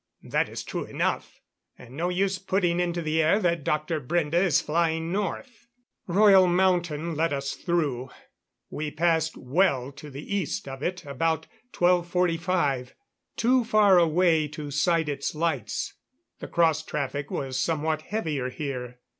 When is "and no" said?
1.77-2.09